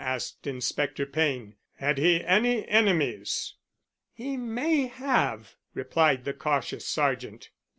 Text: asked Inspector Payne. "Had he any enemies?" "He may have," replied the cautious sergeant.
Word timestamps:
asked 0.03 0.47
Inspector 0.47 1.05
Payne. 1.05 1.57
"Had 1.75 1.99
he 1.99 2.25
any 2.25 2.67
enemies?" 2.67 3.53
"He 4.11 4.35
may 4.35 4.87
have," 4.87 5.57
replied 5.75 6.23
the 6.25 6.33
cautious 6.33 6.87
sergeant. 6.87 7.51